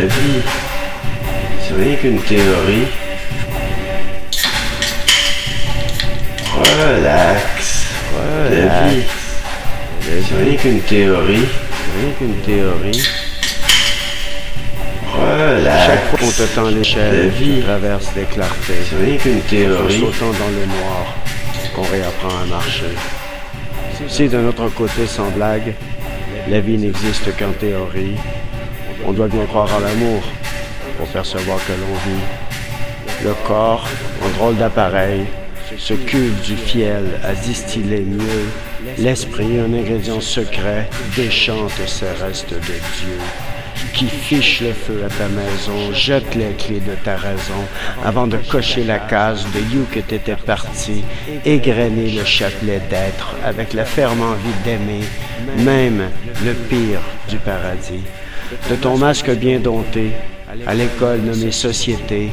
[0.00, 0.42] vie,
[1.66, 2.86] c'est rien qu'une théorie.
[6.54, 7.86] Relax,
[8.50, 9.02] la vie,
[10.00, 11.48] c'est rien qu'une théorie,
[12.00, 13.02] rien qu'une théorie.
[15.14, 15.86] Relax.
[15.86, 17.56] Chaque fois qu'on te tend La l'échelle, vie.
[17.56, 18.72] tu traverses des clartés.
[18.88, 20.00] C'est rien qu'une En théorie.
[20.00, 21.14] sautant dans le noir,
[21.74, 22.94] qu'on réapprend à marcher.
[24.08, 25.74] Si de notre côté, sans blague,
[26.48, 28.16] la vie n'existe qu'en théorie,
[29.06, 30.22] on doit bien croire à l'amour
[30.98, 33.24] pour percevoir que l'on vit.
[33.24, 33.86] Le corps,
[34.24, 35.26] en drôle d'appareil,
[35.78, 38.94] se cuve du fiel à distiller mieux.
[38.98, 43.18] L'esprit, un ingrédient secret, déchante ces restes de Dieu
[43.94, 47.62] qui fiche le feu à ta maison, jette les clés de ta raison,
[48.04, 51.04] avant de cocher la case de You que t'étais parti,
[51.44, 55.04] égrener le chapelet d'être avec la ferme envie d'aimer,
[55.58, 56.08] même
[56.44, 58.04] le pire du paradis.
[58.70, 60.12] De ton masque bien dompté,
[60.66, 62.30] à l'école nommée société,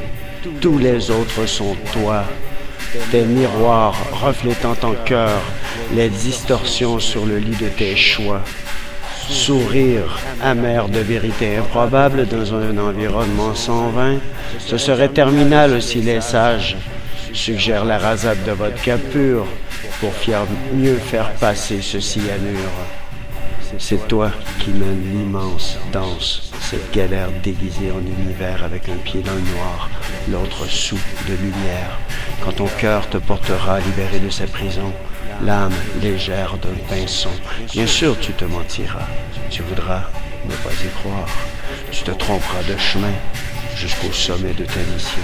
[0.62, 2.24] tous les autres sont toi,
[3.12, 5.42] tes miroirs reflétant ton cœur,
[5.96, 8.42] les distorsions sur le lit de tes choix.
[9.30, 14.18] Sourire amer de vérité improbable dans un environnement sans vin,
[14.58, 16.78] ce serait terminal si les sages
[17.34, 19.46] suggèrent la rasade de vodka pur
[20.00, 20.12] pour
[20.74, 22.74] mieux faire passer ce cyanure.
[23.82, 29.32] C'est toi qui mènes l'immense danse, cette galère déguisée en univers avec un pied dans
[29.32, 29.90] noir,
[30.30, 31.98] l'autre sous de lumière.
[32.44, 34.94] Quand ton cœur te portera libéré de sa prison,
[35.44, 37.32] l'âme légère d'un pinson,
[37.72, 39.08] bien sûr tu te mentiras,
[39.50, 40.04] tu voudras
[40.46, 41.30] ne pas y croire,
[41.90, 43.14] tu te tromperas de chemin
[43.76, 45.24] jusqu'au sommet de ta mission.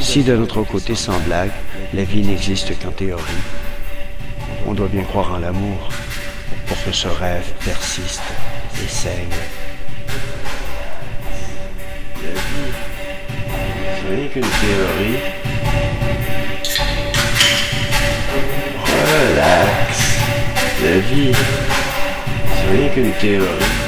[0.00, 1.52] Si de notre côté, sans blague,
[1.94, 3.22] la vie n'existe qu'en théorie,
[4.66, 5.88] on doit bien croire en l'amour
[6.84, 8.22] que ce rêve persiste
[8.82, 9.28] et saigne.
[12.22, 12.72] La vie,
[14.00, 15.18] c'est rien qu'une théorie.
[18.84, 20.18] Relax.
[20.82, 21.32] La vie,
[22.56, 23.83] c'est rien qu'une théorie.